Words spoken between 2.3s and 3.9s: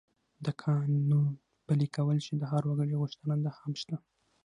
د هر وګړي غوښتنه ده، هم